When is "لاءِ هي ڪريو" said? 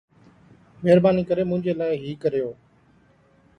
1.81-2.49